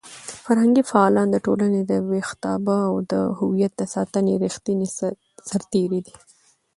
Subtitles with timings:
[0.45, 4.87] فرهنګي فعالان د ټولنې د ویښتابه او د هویت د ساتنې ریښتیني
[5.49, 6.15] سرتېري دي.